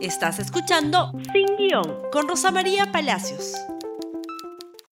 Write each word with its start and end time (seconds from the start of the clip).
Estás 0.00 0.38
escuchando 0.38 1.10
Sin 1.32 1.56
Guión 1.56 2.08
con 2.12 2.28
Rosa 2.28 2.52
María 2.52 2.92
Palacios. 2.92 3.54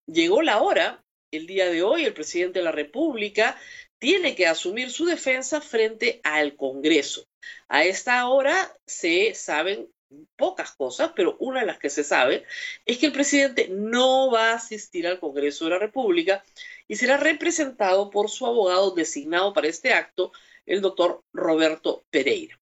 Llegó 0.05 0.41
la 0.41 0.61
hora, 0.61 1.01
el 1.31 1.47
día 1.47 1.69
de 1.69 1.81
hoy 1.81 2.03
el 2.03 2.13
presidente 2.13 2.59
de 2.59 2.65
la 2.65 2.73
República 2.73 3.57
tiene 3.99 4.35
que 4.35 4.47
asumir 4.47 4.91
su 4.91 5.05
defensa 5.05 5.61
frente 5.61 6.19
al 6.25 6.57
Congreso. 6.57 7.23
A 7.69 7.85
esta 7.85 8.27
hora 8.27 8.75
se 8.85 9.33
saben 9.33 9.87
pocas 10.35 10.75
cosas, 10.75 11.13
pero 11.15 11.37
una 11.39 11.61
de 11.61 11.67
las 11.67 11.79
que 11.79 11.89
se 11.89 12.03
sabe 12.03 12.43
es 12.85 12.97
que 12.97 13.05
el 13.05 13.13
presidente 13.13 13.69
no 13.69 14.29
va 14.29 14.51
a 14.51 14.55
asistir 14.55 15.07
al 15.07 15.21
Congreso 15.21 15.63
de 15.63 15.71
la 15.71 15.79
República 15.79 16.43
y 16.85 16.97
será 16.97 17.15
representado 17.15 18.09
por 18.09 18.29
su 18.29 18.45
abogado 18.45 18.91
designado 18.91 19.53
para 19.53 19.69
este 19.69 19.93
acto, 19.93 20.33
el 20.65 20.81
doctor 20.81 21.23
Roberto 21.31 22.03
Pereira. 22.09 22.59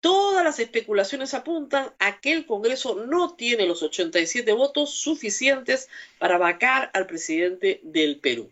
Todas 0.00 0.42
las 0.44 0.58
especulaciones 0.58 1.34
apuntan 1.34 1.94
a 1.98 2.20
que 2.20 2.32
el 2.32 2.46
Congreso 2.46 3.06
no 3.06 3.34
tiene 3.34 3.66
los 3.66 3.82
87 3.82 4.52
votos 4.52 4.94
suficientes 4.94 5.88
para 6.18 6.38
vacar 6.38 6.90
al 6.94 7.06
presidente 7.06 7.80
del 7.82 8.18
Perú. 8.18 8.50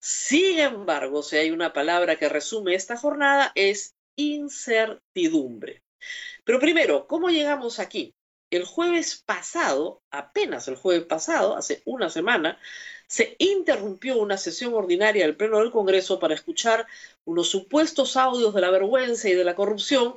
Sin 0.00 0.58
embargo, 0.58 1.22
si 1.22 1.36
hay 1.36 1.52
una 1.52 1.72
palabra 1.72 2.16
que 2.16 2.28
resume 2.28 2.74
esta 2.74 2.96
jornada 2.96 3.52
es 3.54 3.94
incertidumbre. 4.16 5.82
Pero 6.44 6.58
primero, 6.58 7.06
¿cómo 7.06 7.28
llegamos 7.30 7.78
aquí? 7.78 8.12
El 8.52 8.66
jueves 8.66 9.22
pasado, 9.24 10.02
apenas 10.10 10.68
el 10.68 10.76
jueves 10.76 11.06
pasado, 11.06 11.56
hace 11.56 11.80
una 11.86 12.10
semana, 12.10 12.60
se 13.06 13.34
interrumpió 13.38 14.18
una 14.18 14.36
sesión 14.36 14.74
ordinaria 14.74 15.24
del 15.24 15.38
Pleno 15.38 15.58
del 15.58 15.70
Congreso 15.70 16.18
para 16.18 16.34
escuchar 16.34 16.86
unos 17.24 17.48
supuestos 17.48 18.14
audios 18.14 18.52
de 18.52 18.60
la 18.60 18.70
vergüenza 18.70 19.30
y 19.30 19.32
de 19.32 19.44
la 19.44 19.54
corrupción 19.54 20.16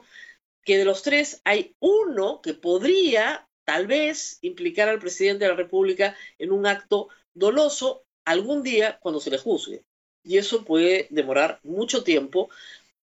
que 0.66 0.78
de 0.78 0.84
los 0.84 1.02
tres 1.02 1.40
hay 1.46 1.78
uno 1.80 2.42
que 2.42 2.54
podría 2.54 3.48
tal 3.64 3.88
vez 3.88 4.38
implicar 4.42 4.90
al 4.90 5.00
presidente 5.00 5.46
de 5.46 5.52
la 5.52 5.58
República 5.58 6.18
en 6.38 6.52
un 6.52 6.66
acto 6.66 7.08
doloso 7.34 8.04
algún 8.26 8.64
día 8.64 9.00
cuando 9.00 9.22
se 9.22 9.32
le 9.32 9.38
juzgue. 9.38 9.86
Y 10.26 10.40
eso 10.40 10.66
puede 10.66 11.08
demorar 11.10 11.62
mucho 11.64 12.04
tiempo 12.04 12.50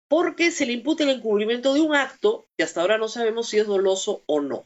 porque 0.08 0.50
se 0.52 0.64
le 0.64 0.72
imputa 0.72 1.04
el 1.04 1.10
encubrimiento 1.10 1.74
de 1.74 1.82
un 1.82 1.94
acto 1.94 2.48
que 2.56 2.64
hasta 2.64 2.80
ahora 2.80 2.96
no 2.96 3.08
sabemos 3.08 3.50
si 3.50 3.58
es 3.58 3.66
doloso 3.66 4.22
o 4.24 4.40
no. 4.40 4.64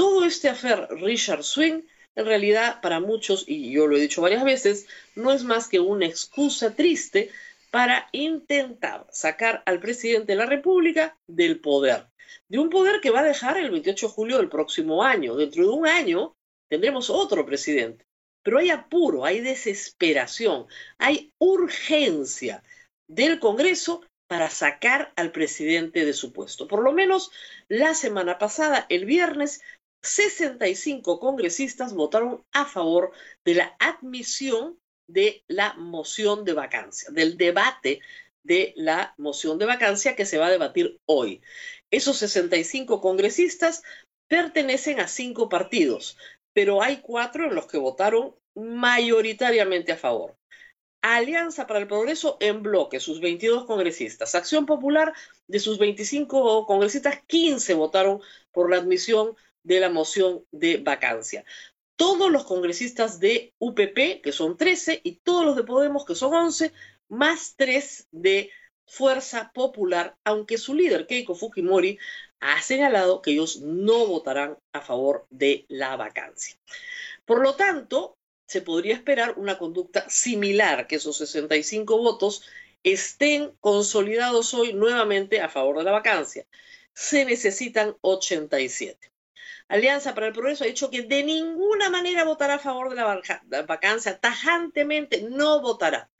Todo 0.00 0.24
este 0.24 0.48
afer 0.48 0.88
Richard 0.92 1.44
Swing, 1.44 1.82
en 2.14 2.24
realidad 2.24 2.80
para 2.80 3.00
muchos, 3.00 3.44
y 3.46 3.70
yo 3.70 3.86
lo 3.86 3.98
he 3.98 4.00
dicho 4.00 4.22
varias 4.22 4.44
veces, 4.44 4.86
no 5.14 5.30
es 5.30 5.44
más 5.44 5.68
que 5.68 5.78
una 5.78 6.06
excusa 6.06 6.74
triste 6.74 7.30
para 7.70 8.08
intentar 8.12 9.06
sacar 9.12 9.62
al 9.66 9.78
presidente 9.78 10.32
de 10.32 10.38
la 10.38 10.46
República 10.46 11.18
del 11.26 11.60
poder, 11.60 12.06
de 12.48 12.58
un 12.58 12.70
poder 12.70 13.02
que 13.02 13.10
va 13.10 13.20
a 13.20 13.24
dejar 13.24 13.58
el 13.58 13.70
28 13.70 14.06
de 14.06 14.12
julio 14.14 14.36
del 14.38 14.48
próximo 14.48 15.04
año. 15.04 15.36
Dentro 15.36 15.64
de 15.64 15.68
un 15.68 15.86
año 15.86 16.32
tendremos 16.70 17.10
otro 17.10 17.44
presidente. 17.44 18.06
Pero 18.42 18.56
hay 18.56 18.70
apuro, 18.70 19.26
hay 19.26 19.40
desesperación, 19.40 20.64
hay 20.96 21.30
urgencia 21.38 22.62
del 23.06 23.38
Congreso 23.38 24.00
para 24.30 24.48
sacar 24.48 25.12
al 25.16 25.32
presidente 25.32 26.04
de 26.04 26.12
su 26.12 26.32
puesto. 26.32 26.68
Por 26.68 26.84
lo 26.84 26.92
menos 26.92 27.32
la 27.68 27.94
semana 27.94 28.38
pasada, 28.38 28.86
el 28.88 29.04
viernes, 29.04 29.60
65 30.02 31.20
congresistas 31.20 31.94
votaron 31.94 32.44
a 32.52 32.64
favor 32.64 33.12
de 33.44 33.54
la 33.54 33.76
admisión 33.78 34.78
de 35.06 35.44
la 35.48 35.74
moción 35.74 36.44
de 36.44 36.52
vacancia, 36.52 37.10
del 37.10 37.36
debate 37.36 38.00
de 38.42 38.72
la 38.76 39.14
moción 39.18 39.58
de 39.58 39.66
vacancia 39.66 40.16
que 40.16 40.24
se 40.24 40.38
va 40.38 40.46
a 40.46 40.50
debatir 40.50 40.98
hoy. 41.06 41.42
Esos 41.90 42.18
65 42.18 43.00
congresistas 43.00 43.82
pertenecen 44.28 45.00
a 45.00 45.08
cinco 45.08 45.48
partidos, 45.48 46.16
pero 46.52 46.82
hay 46.82 46.98
cuatro 46.98 47.46
en 47.46 47.54
los 47.54 47.66
que 47.66 47.78
votaron 47.78 48.34
mayoritariamente 48.54 49.92
a 49.92 49.96
favor. 49.96 50.36
Alianza 51.02 51.66
para 51.66 51.80
el 51.80 51.88
Progreso 51.88 52.36
en 52.40 52.62
bloque, 52.62 53.00
sus 53.00 53.20
22 53.20 53.64
congresistas. 53.64 54.34
Acción 54.34 54.66
Popular, 54.66 55.14
de 55.46 55.58
sus 55.58 55.78
25 55.78 56.66
congresistas, 56.66 57.22
15 57.26 57.74
votaron 57.74 58.20
por 58.52 58.70
la 58.70 58.76
admisión 58.76 59.34
de 59.62 59.80
la 59.80 59.90
moción 59.90 60.44
de 60.50 60.78
vacancia 60.78 61.44
todos 62.00 62.32
los 62.32 62.44
congresistas 62.44 63.20
de 63.20 63.52
UPP, 63.58 64.22
que 64.22 64.32
son 64.32 64.56
13, 64.56 65.02
y 65.04 65.16
todos 65.16 65.44
los 65.44 65.54
de 65.54 65.64
Podemos, 65.64 66.06
que 66.06 66.14
son 66.14 66.32
11, 66.32 66.72
más 67.10 67.56
3 67.58 68.08
de 68.10 68.50
Fuerza 68.86 69.52
Popular, 69.52 70.16
aunque 70.24 70.56
su 70.56 70.74
líder, 70.74 71.06
Keiko 71.06 71.34
Fujimori, 71.34 71.98
ha 72.40 72.62
señalado 72.62 73.20
que 73.20 73.32
ellos 73.32 73.60
no 73.60 74.06
votarán 74.06 74.56
a 74.72 74.80
favor 74.80 75.26
de 75.28 75.66
la 75.68 75.94
vacancia. 75.96 76.56
Por 77.26 77.42
lo 77.42 77.54
tanto, 77.56 78.16
se 78.46 78.62
podría 78.62 78.94
esperar 78.94 79.34
una 79.36 79.58
conducta 79.58 80.08
similar, 80.08 80.86
que 80.86 80.96
esos 80.96 81.18
65 81.18 81.98
votos 81.98 82.42
estén 82.82 83.52
consolidados 83.60 84.54
hoy 84.54 84.72
nuevamente 84.72 85.42
a 85.42 85.50
favor 85.50 85.76
de 85.76 85.84
la 85.84 85.92
vacancia. 85.92 86.46
Se 86.94 87.26
necesitan 87.26 87.94
87. 88.00 89.10
Alianza 89.68 90.14
para 90.14 90.28
el 90.28 90.32
Progreso 90.32 90.64
ha 90.64 90.66
dicho 90.66 90.90
que 90.90 91.02
de 91.02 91.22
ninguna 91.22 91.90
manera 91.90 92.24
votará 92.24 92.54
a 92.54 92.58
favor 92.58 92.90
de 92.90 92.96
la 92.96 93.22
vacancia, 93.66 94.18
tajantemente 94.18 95.22
no 95.30 95.60
votará. 95.60 96.10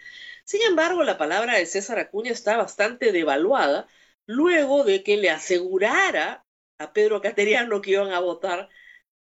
Sin 0.45 0.63
embargo, 0.63 1.05
la 1.05 1.19
palabra 1.19 1.57
de 1.57 1.67
César 1.67 1.99
Acuña 1.99 2.33
está 2.33 2.57
bastante 2.57 3.13
devaluada 3.13 3.87
luego 4.27 4.85
de 4.85 5.03
que 5.03 5.17
le 5.17 5.31
asegurara 5.31 6.45
a 6.79 6.93
Pedro 6.93 7.21
Cateriano 7.21 7.81
que 7.83 7.93
iban 7.93 8.13
a 8.13 8.21
votar, 8.21 8.69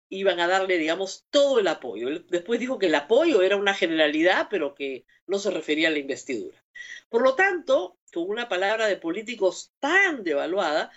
iban 0.10 0.40
a 0.40 0.48
darle, 0.48 0.78
digamos, 0.78 1.26
todo 1.30 1.60
el 1.60 1.68
apoyo. 1.68 2.08
después 2.30 2.60
dijo 2.60 2.80
que 2.80 2.88
el 2.88 2.96
apoyo 2.96 3.42
era 3.42 3.58
una 3.58 3.74
generalidad, 3.74 4.48
pero 4.50 4.76
que 4.76 5.06
no 5.28 5.40
se 5.40 5.52
refería 5.52 5.90
a 5.90 5.92
la 5.92 6.00
investidura. 6.00 6.64
Por 7.10 7.22
lo 7.22 7.36
tanto, 7.36 7.98
con 8.14 8.30
una 8.30 8.50
palabra 8.50 8.88
de 8.88 8.98
políticos 8.98 9.74
tan 9.80 10.24
devaluada, 10.24 10.92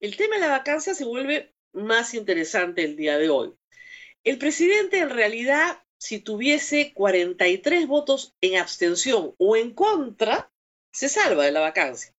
el 0.00 0.16
tema 0.16 0.36
de 0.36 0.42
la 0.42 0.48
vacancia 0.48 0.94
se 0.94 1.04
vuelve 1.04 1.54
más 1.72 2.14
interesante 2.14 2.84
el 2.84 2.96
día 2.96 3.18
de 3.18 3.30
hoy. 3.30 3.54
El 4.24 4.38
presidente 4.38 4.98
en 4.98 5.10
realidad, 5.10 5.82
si 5.98 6.18
tuviese 6.18 6.92
43 6.92 7.86
votos 7.86 8.34
en 8.40 8.56
abstención 8.58 9.34
o 9.38 9.56
en 9.56 9.72
contra, 9.72 10.50
se 10.92 11.08
salva 11.08 11.44
de 11.44 11.52
la 11.52 11.60
vacancia. 11.60 12.14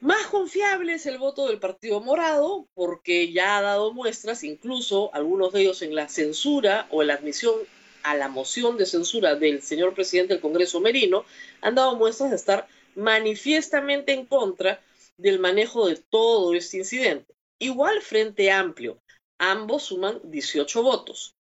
Más 0.00 0.26
confiable 0.26 0.94
es 0.94 1.06
el 1.06 1.18
voto 1.18 1.48
del 1.48 1.58
Partido 1.58 2.00
Morado 2.00 2.68
porque 2.74 3.32
ya 3.32 3.58
ha 3.58 3.62
dado 3.62 3.92
muestras, 3.92 4.44
incluso 4.44 5.12
algunos 5.14 5.52
de 5.52 5.62
ellos 5.62 5.82
en 5.82 5.94
la 5.94 6.08
censura 6.08 6.86
o 6.90 7.02
en 7.02 7.08
la 7.08 7.14
admisión 7.14 7.54
a 8.02 8.14
la 8.14 8.28
moción 8.28 8.76
de 8.76 8.86
censura 8.86 9.34
del 9.34 9.62
señor 9.62 9.94
presidente 9.94 10.34
del 10.34 10.40
Congreso 10.40 10.80
Merino, 10.80 11.24
han 11.60 11.74
dado 11.74 11.96
muestras 11.96 12.30
de 12.30 12.36
estar 12.36 12.68
manifiestamente 12.94 14.12
en 14.12 14.26
contra 14.26 14.80
del 15.16 15.40
manejo 15.40 15.88
de 15.88 15.96
todo 15.96 16.54
este 16.54 16.78
incidente. 16.78 17.35
Igual 17.58 18.02
Frente 18.02 18.50
Amplio, 18.50 19.02
ambos 19.38 19.84
suman 19.84 20.20
18 20.24 20.82
votos. 20.82 21.36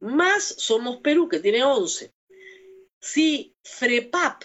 Más 0.00 0.42
Somos 0.42 0.98
Perú, 0.98 1.28
que 1.28 1.38
tiene 1.38 1.62
11. 1.62 2.12
Si 3.00 3.54
FREPAP, 3.62 4.42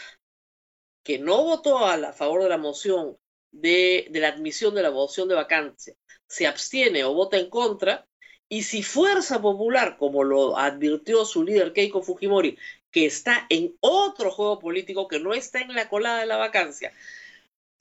que 1.04 1.18
no 1.20 1.44
votó 1.44 1.80
a, 1.80 2.14
favor 2.14 2.44
de 2.44 2.50
la 2.50 2.58
moción 2.58 3.18
de, 3.52 4.08
de 4.10 4.20
la 4.20 4.30
admisión 4.30 4.76
de 4.76 4.84
la 4.84 4.92
moción 4.92 5.28
de 5.28 5.36
vacancia, 5.36 5.96
se 6.28 6.48
abstiene 6.48 7.04
o 7.04 7.14
vota 7.14 7.38
en 7.38 7.50
contra, 7.50 8.08
y 8.48 8.64
si 8.64 8.84
Fuerza 8.84 9.42
Popular, 9.42 9.98
como 9.98 10.24
lo 10.24 10.58
advirtió 10.58 11.26
su 11.26 11.44
líder 11.44 11.74
Keiko 11.74 12.04
Fujimori, 12.04 12.58
que 12.92 13.06
está 13.08 13.48
en 13.50 13.76
otro 13.80 14.32
juego 14.32 14.60
político, 14.60 15.08
que 15.08 15.20
no 15.20 15.34
está 15.34 15.62
en 15.62 15.74
la 15.74 15.90
colada 15.90 16.20
de 16.20 16.28
la 16.28 16.38
vacancia, 16.38 16.94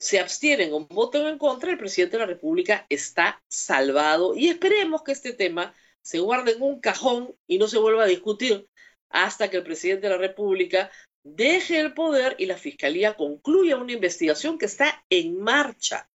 se 0.05 0.19
abstienen 0.19 0.71
o 0.71 0.85
votan 0.85 1.25
en 1.25 1.39
contra, 1.39 1.71
el 1.71 1.79
presidente 1.79 2.17
de 2.17 2.21
la 2.21 2.27
República 2.27 2.85
está 2.89 3.41
salvado 3.47 4.35
y 4.35 4.49
esperemos 4.49 5.01
que 5.01 5.13
este 5.13 5.33
tema 5.33 5.73
se 6.03 6.19
guarde 6.19 6.51
en 6.51 6.61
un 6.61 6.79
cajón 6.79 7.35
y 7.47 7.57
no 7.57 7.67
se 7.67 7.79
vuelva 7.79 8.03
a 8.03 8.07
discutir 8.07 8.67
hasta 9.09 9.49
que 9.49 9.57
el 9.57 9.63
presidente 9.63 10.05
de 10.05 10.13
la 10.13 10.19
República 10.19 10.91
deje 11.23 11.79
el 11.79 11.95
poder 11.95 12.35
y 12.37 12.45
la 12.45 12.55
Fiscalía 12.55 13.15
concluya 13.15 13.77
una 13.77 13.93
investigación 13.93 14.59
que 14.59 14.67
está 14.67 15.03
en 15.09 15.39
marcha 15.39 16.07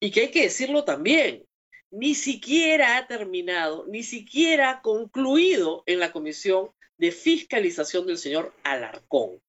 y 0.00 0.10
que 0.10 0.20
hay 0.20 0.30
que 0.30 0.44
decirlo 0.44 0.84
también, 0.84 1.44
ni 1.90 2.14
siquiera 2.14 2.96
ha 2.96 3.06
terminado, 3.06 3.84
ni 3.86 4.02
siquiera 4.02 4.70
ha 4.70 4.80
concluido 4.80 5.82
en 5.84 6.00
la 6.00 6.10
Comisión 6.10 6.70
de 6.96 7.12
Fiscalización 7.12 8.06
del 8.06 8.16
señor 8.16 8.54
Alarcón. 8.64 9.42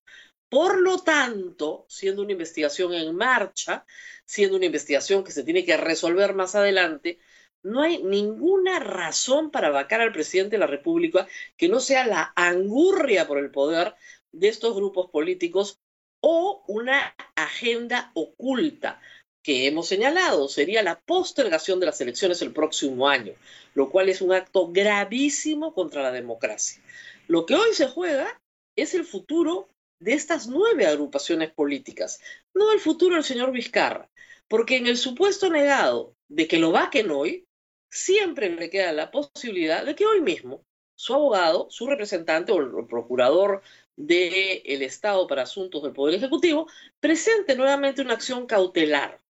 Por 0.48 0.80
lo 0.80 0.98
tanto, 1.00 1.84
siendo 1.88 2.22
una 2.22 2.32
investigación 2.32 2.94
en 2.94 3.14
marcha, 3.14 3.84
siendo 4.24 4.56
una 4.56 4.66
investigación 4.66 5.22
que 5.22 5.32
se 5.32 5.44
tiene 5.44 5.64
que 5.64 5.76
resolver 5.76 6.34
más 6.34 6.54
adelante, 6.54 7.18
no 7.62 7.82
hay 7.82 8.02
ninguna 8.02 8.78
razón 8.78 9.50
para 9.50 9.70
vacar 9.70 10.00
al 10.00 10.12
presidente 10.12 10.56
de 10.56 10.60
la 10.60 10.66
República 10.66 11.28
que 11.56 11.68
no 11.68 11.80
sea 11.80 12.06
la 12.06 12.32
angurria 12.36 13.26
por 13.26 13.38
el 13.38 13.50
poder 13.50 13.94
de 14.32 14.48
estos 14.48 14.74
grupos 14.74 15.10
políticos 15.10 15.80
o 16.20 16.64
una 16.66 17.14
agenda 17.36 18.10
oculta 18.14 19.00
que 19.42 19.66
hemos 19.66 19.88
señalado 19.88 20.48
sería 20.48 20.82
la 20.82 21.00
postergación 21.00 21.80
de 21.80 21.86
las 21.86 22.00
elecciones 22.00 22.42
el 22.42 22.52
próximo 22.52 23.08
año, 23.08 23.34
lo 23.74 23.90
cual 23.90 24.08
es 24.08 24.20
un 24.20 24.32
acto 24.32 24.70
gravísimo 24.70 25.72
contra 25.74 26.02
la 26.02 26.12
democracia. 26.12 26.82
Lo 27.28 27.46
que 27.46 27.54
hoy 27.54 27.72
se 27.72 27.88
juega 27.88 28.40
es 28.76 28.94
el 28.94 29.04
futuro 29.04 29.68
de 30.00 30.12
estas 30.12 30.46
nueve 30.46 30.86
agrupaciones 30.86 31.50
políticas, 31.52 32.20
no 32.54 32.72
el 32.72 32.80
futuro 32.80 33.14
del 33.14 33.24
señor 33.24 33.52
Vizcarra, 33.52 34.10
porque 34.48 34.76
en 34.76 34.86
el 34.86 34.96
supuesto 34.96 35.50
negado 35.50 36.14
de 36.28 36.46
que 36.46 36.58
lo 36.58 36.72
vaquen 36.72 37.10
hoy, 37.10 37.46
siempre 37.90 38.50
le 38.50 38.70
queda 38.70 38.92
la 38.92 39.10
posibilidad 39.10 39.84
de 39.84 39.94
que 39.94 40.06
hoy 40.06 40.20
mismo 40.20 40.64
su 40.94 41.14
abogado, 41.14 41.68
su 41.70 41.86
representante 41.86 42.52
o 42.52 42.58
el 42.58 42.86
procurador 42.86 43.62
del 43.96 44.82
Estado 44.82 45.26
para 45.26 45.42
Asuntos 45.42 45.82
del 45.82 45.92
Poder 45.92 46.16
Ejecutivo 46.16 46.68
presente 47.00 47.56
nuevamente 47.56 48.02
una 48.02 48.14
acción 48.14 48.46
cautelar. 48.46 49.20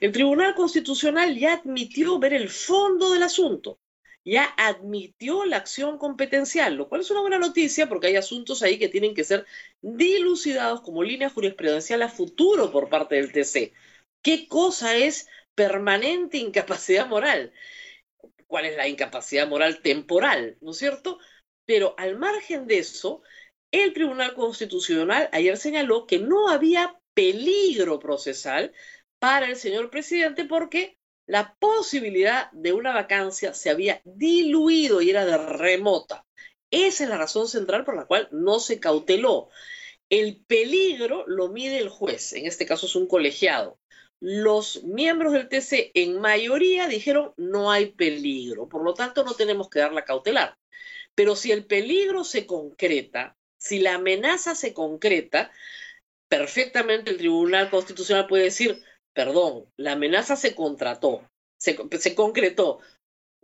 El 0.00 0.10
Tribunal 0.10 0.54
Constitucional 0.54 1.38
ya 1.38 1.54
admitió 1.54 2.18
ver 2.18 2.34
el 2.34 2.48
fondo 2.48 3.12
del 3.12 3.22
asunto, 3.22 3.78
ya 4.24 4.44
admitió 4.56 5.44
la 5.44 5.56
acción 5.58 5.98
competencial, 5.98 6.74
lo 6.74 6.88
cual 6.88 7.00
es 7.00 7.10
una 7.10 7.20
buena 7.20 7.38
noticia 7.38 7.88
porque 7.88 8.08
hay 8.08 8.16
asuntos 8.16 8.62
ahí 8.62 8.78
que 8.78 8.88
tienen 8.88 9.14
que 9.14 9.24
ser 9.24 9.46
dilucidados 9.80 10.80
como 10.82 11.02
línea 11.02 11.30
jurisprudencial 11.30 12.02
a 12.02 12.08
futuro 12.08 12.70
por 12.70 12.88
parte 12.88 13.16
del 13.16 13.32
TC. 13.32 13.72
¿Qué 14.22 14.46
cosa 14.48 14.96
es 14.96 15.28
permanente 15.54 16.38
incapacidad 16.38 17.06
moral? 17.06 17.52
¿Cuál 18.46 18.66
es 18.66 18.76
la 18.76 18.88
incapacidad 18.88 19.48
moral 19.48 19.80
temporal? 19.82 20.56
¿No 20.60 20.70
es 20.72 20.78
cierto? 20.78 21.18
Pero 21.66 21.94
al 21.98 22.18
margen 22.18 22.66
de 22.66 22.78
eso, 22.78 23.22
el 23.72 23.92
Tribunal 23.92 24.34
Constitucional 24.34 25.28
ayer 25.32 25.56
señaló 25.56 26.06
que 26.06 26.18
no 26.18 26.48
había 26.48 27.00
peligro 27.14 27.98
procesal 27.98 28.72
para 29.18 29.46
el 29.46 29.56
señor 29.56 29.90
presidente 29.90 30.44
porque 30.44 30.98
la 31.26 31.56
posibilidad 31.58 32.50
de 32.52 32.72
una 32.72 32.92
vacancia 32.92 33.54
se 33.54 33.70
había 33.70 34.00
diluido 34.04 35.02
y 35.02 35.10
era 35.10 35.24
de 35.24 35.38
remota. 35.38 36.24
Esa 36.70 37.04
es 37.04 37.10
la 37.10 37.18
razón 37.18 37.48
central 37.48 37.84
por 37.84 37.96
la 37.96 38.06
cual 38.06 38.28
no 38.32 38.58
se 38.58 38.80
cauteló. 38.80 39.48
El 40.08 40.42
peligro 40.46 41.24
lo 41.26 41.48
mide 41.48 41.78
el 41.78 41.88
juez, 41.88 42.32
en 42.32 42.46
este 42.46 42.66
caso 42.66 42.86
es 42.86 42.96
un 42.96 43.06
colegiado. 43.06 43.78
Los 44.20 44.84
miembros 44.84 45.32
del 45.32 45.48
TC 45.48 45.90
en 45.94 46.20
mayoría 46.20 46.86
dijeron 46.86 47.34
no 47.36 47.70
hay 47.70 47.86
peligro, 47.92 48.68
por 48.68 48.84
lo 48.84 48.94
tanto 48.94 49.24
no 49.24 49.34
tenemos 49.34 49.68
que 49.68 49.80
darla 49.80 50.04
cautelar. 50.04 50.56
Pero 51.14 51.36
si 51.36 51.52
el 51.52 51.66
peligro 51.66 52.24
se 52.24 52.46
concreta, 52.46 53.36
si 53.58 53.78
la 53.80 53.94
amenaza 53.94 54.54
se 54.54 54.72
concreta, 54.74 55.52
perfectamente 56.28 57.10
el 57.10 57.18
Tribunal 57.18 57.68
Constitucional 57.70 58.26
puede 58.26 58.44
decir, 58.44 58.82
perdón, 59.12 59.66
la 59.76 59.92
amenaza 59.92 60.36
se 60.36 60.54
contrató, 60.54 61.28
se, 61.58 61.76
concretó, 62.14 62.80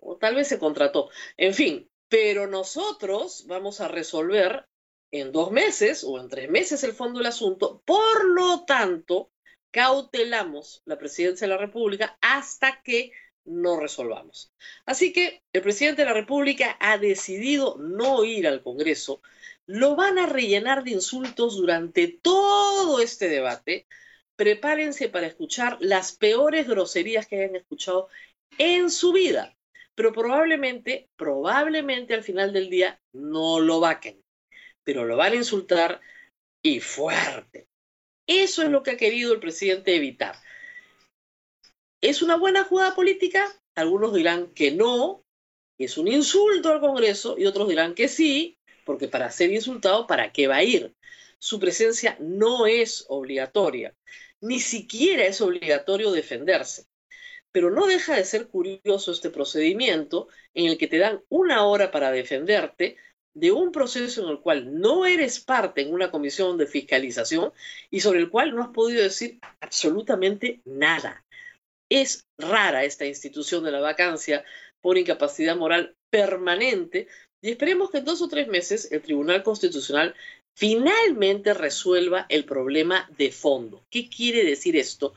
o 0.00 0.16
tal 0.16 0.34
vez 0.34 0.48
se 0.48 0.58
contrató, 0.58 1.10
en 1.36 1.54
fin, 1.54 1.90
pero 2.08 2.46
nosotros 2.46 3.44
vamos 3.46 3.80
a 3.80 3.88
resolver 3.88 4.66
en 5.10 5.32
dos 5.32 5.50
meses 5.50 6.04
o 6.04 6.20
en 6.20 6.28
tres 6.28 6.50
meses 6.50 6.84
el 6.84 6.92
fondo 6.92 7.18
del 7.18 7.26
asunto, 7.26 7.82
por 7.84 8.24
lo 8.24 8.64
tanto, 8.64 9.30
cautelamos 9.70 10.82
la 10.84 10.98
presidencia 10.98 11.46
de 11.46 11.54
la 11.54 11.60
República 11.60 12.18
hasta 12.20 12.82
que 12.82 13.12
no 13.44 13.80
resolvamos. 13.80 14.52
Así 14.84 15.12
que 15.12 15.42
el 15.52 15.62
presidente 15.62 16.02
de 16.02 16.06
la 16.06 16.14
República 16.14 16.76
ha 16.80 16.98
decidido 16.98 17.76
no 17.78 18.24
ir 18.24 18.46
al 18.46 18.62
Congreso, 18.62 19.22
lo 19.66 19.96
van 19.96 20.18
a 20.18 20.26
rellenar 20.26 20.84
de 20.84 20.92
insultos 20.92 21.56
durante 21.56 22.08
todo 22.08 23.00
este 23.00 23.28
debate, 23.28 23.86
prepárense 24.38 25.08
para 25.08 25.26
escuchar 25.26 25.76
las 25.80 26.12
peores 26.12 26.68
groserías 26.68 27.26
que 27.26 27.40
hayan 27.40 27.56
escuchado 27.56 28.08
en 28.56 28.88
su 28.88 29.12
vida. 29.12 29.56
Pero 29.96 30.12
probablemente, 30.12 31.10
probablemente 31.16 32.14
al 32.14 32.22
final 32.22 32.52
del 32.52 32.70
día 32.70 33.00
no 33.12 33.58
lo 33.58 33.80
vaquen, 33.80 34.22
pero 34.84 35.04
lo 35.04 35.16
van 35.16 35.32
a 35.32 35.36
insultar 35.36 36.00
y 36.62 36.78
fuerte. 36.78 37.66
Eso 38.28 38.62
es 38.62 38.68
lo 38.70 38.84
que 38.84 38.92
ha 38.92 38.96
querido 38.96 39.34
el 39.34 39.40
presidente 39.40 39.96
evitar. 39.96 40.36
¿Es 42.00 42.22
una 42.22 42.36
buena 42.36 42.62
jugada 42.62 42.94
política? 42.94 43.44
Algunos 43.74 44.14
dirán 44.14 44.54
que 44.54 44.70
no, 44.70 45.24
es 45.78 45.98
un 45.98 46.06
insulto 46.06 46.70
al 46.70 46.80
Congreso 46.80 47.36
y 47.36 47.46
otros 47.46 47.68
dirán 47.68 47.96
que 47.96 48.06
sí, 48.06 48.56
porque 48.84 49.08
para 49.08 49.32
ser 49.32 49.50
insultado, 49.50 50.06
¿para 50.06 50.30
qué 50.30 50.46
va 50.46 50.56
a 50.56 50.62
ir? 50.62 50.94
Su 51.40 51.58
presencia 51.58 52.16
no 52.20 52.66
es 52.66 53.04
obligatoria 53.08 53.94
ni 54.40 54.60
siquiera 54.60 55.24
es 55.24 55.40
obligatorio 55.40 56.12
defenderse. 56.12 56.86
Pero 57.52 57.70
no 57.70 57.86
deja 57.86 58.14
de 58.14 58.24
ser 58.24 58.48
curioso 58.48 59.12
este 59.12 59.30
procedimiento 59.30 60.28
en 60.54 60.66
el 60.66 60.78
que 60.78 60.86
te 60.86 60.98
dan 60.98 61.22
una 61.28 61.66
hora 61.66 61.90
para 61.90 62.10
defenderte 62.10 62.96
de 63.34 63.52
un 63.52 63.72
proceso 63.72 64.22
en 64.24 64.30
el 64.30 64.40
cual 64.40 64.80
no 64.80 65.06
eres 65.06 65.40
parte 65.40 65.80
en 65.80 65.92
una 65.92 66.10
comisión 66.10 66.58
de 66.58 66.66
fiscalización 66.66 67.52
y 67.90 68.00
sobre 68.00 68.18
el 68.18 68.30
cual 68.30 68.54
no 68.54 68.62
has 68.62 68.70
podido 68.70 69.02
decir 69.02 69.38
absolutamente 69.60 70.60
nada. 70.64 71.24
Es 71.88 72.26
rara 72.36 72.84
esta 72.84 73.06
institución 73.06 73.64
de 73.64 73.70
la 73.70 73.80
vacancia 73.80 74.44
por 74.80 74.98
incapacidad 74.98 75.56
moral 75.56 75.96
permanente 76.10 77.08
y 77.40 77.50
esperemos 77.50 77.90
que 77.90 77.98
en 77.98 78.04
dos 78.04 78.20
o 78.22 78.28
tres 78.28 78.48
meses 78.48 78.90
el 78.90 79.02
Tribunal 79.02 79.42
Constitucional 79.42 80.14
finalmente 80.58 81.54
resuelva 81.54 82.26
el 82.28 82.44
problema 82.44 83.08
de 83.16 83.30
fondo. 83.30 83.86
¿Qué 83.90 84.08
quiere 84.08 84.42
decir 84.42 84.76
esto? 84.76 85.14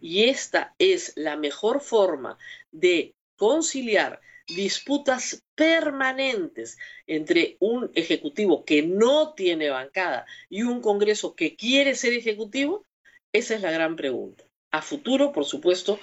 Y 0.00 0.26
esta 0.26 0.76
es 0.78 1.14
la 1.16 1.36
mejor 1.36 1.80
forma 1.80 2.38
de 2.70 3.12
conciliar 3.34 4.20
disputas 4.46 5.42
permanentes 5.56 6.78
entre 7.08 7.56
un 7.58 7.90
ejecutivo 7.96 8.64
que 8.64 8.82
no 8.82 9.34
tiene 9.34 9.68
bancada 9.68 10.26
y 10.48 10.62
un 10.62 10.80
Congreso 10.80 11.34
que 11.34 11.56
quiere 11.56 11.96
ser 11.96 12.12
ejecutivo? 12.12 12.86
Esa 13.32 13.56
es 13.56 13.62
la 13.62 13.72
gran 13.72 13.96
pregunta. 13.96 14.44
A 14.70 14.80
futuro, 14.80 15.32
por 15.32 15.44
supuesto, 15.44 15.98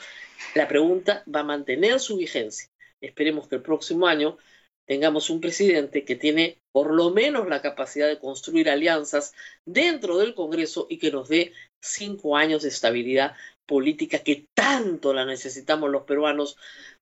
la 0.53 0.67
pregunta 0.67 1.23
va 1.33 1.39
a 1.39 1.45
mantener 1.45 2.01
su 2.01 2.17
vigencia. 2.17 2.67
Esperemos 2.99 3.47
que 3.47 3.55
el 3.55 3.61
próximo 3.61 4.07
año 4.07 4.37
tengamos 4.85 5.29
un 5.29 5.39
presidente 5.39 6.03
que 6.03 6.17
tiene 6.17 6.60
por 6.71 6.93
lo 6.93 7.11
menos 7.11 7.47
la 7.47 7.61
capacidad 7.61 8.07
de 8.07 8.19
construir 8.19 8.69
alianzas 8.69 9.33
dentro 9.65 10.17
del 10.17 10.33
Congreso 10.33 10.87
y 10.89 10.97
que 10.97 11.11
nos 11.11 11.29
dé 11.29 11.53
cinco 11.81 12.37
años 12.37 12.63
de 12.63 12.69
estabilidad 12.69 13.35
política 13.65 14.19
que 14.19 14.47
tanto 14.53 15.13
la 15.13 15.25
necesitamos 15.25 15.89
los 15.89 16.03
peruanos, 16.03 16.57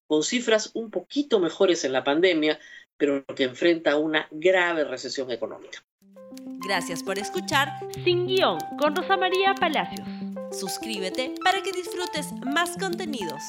con 0.08 0.24
cifras 0.24 0.72
un 0.74 0.90
poquito 0.90 1.40
mejores 1.40 1.84
en 1.84 1.94
la 1.94 2.04
pandemia, 2.04 2.60
pero 2.98 3.26
que 3.26 3.44
enfrenta 3.44 3.98
una 3.98 4.28
grave 4.32 4.84
recesión 4.84 5.32
económica. 5.32 5.84
Gracias 6.66 7.04
por 7.04 7.18
escuchar 7.18 7.70
Sin 8.04 8.28
Guión 8.28 8.60
con 8.78 8.96
Rosa 8.96 9.18
María 9.18 9.56
Palacios. 9.56 10.08
Suscríbete 10.52 11.34
para 11.44 11.62
que 11.62 11.72
disfrutes 11.72 12.32
más 12.54 12.76
contenidos. 12.78 13.42